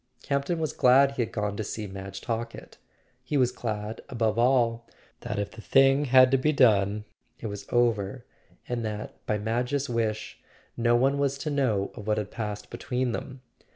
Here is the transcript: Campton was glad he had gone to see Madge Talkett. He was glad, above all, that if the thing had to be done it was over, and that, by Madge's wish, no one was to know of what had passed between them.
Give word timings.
Campton 0.23 0.57
was 0.57 0.73
glad 0.73 1.11
he 1.11 1.21
had 1.21 1.31
gone 1.31 1.55
to 1.57 1.63
see 1.63 1.85
Madge 1.85 2.21
Talkett. 2.21 2.79
He 3.23 3.37
was 3.37 3.51
glad, 3.51 4.01
above 4.09 4.39
all, 4.39 4.87
that 5.19 5.37
if 5.37 5.51
the 5.51 5.61
thing 5.61 6.05
had 6.05 6.31
to 6.31 6.39
be 6.39 6.51
done 6.51 7.05
it 7.39 7.45
was 7.45 7.67
over, 7.71 8.25
and 8.67 8.83
that, 8.83 9.23
by 9.27 9.37
Madge's 9.37 9.89
wish, 9.91 10.39
no 10.75 10.95
one 10.95 11.19
was 11.19 11.37
to 11.37 11.51
know 11.51 11.91
of 11.93 12.07
what 12.07 12.17
had 12.17 12.31
passed 12.31 12.71
between 12.71 13.11
them. 13.11 13.41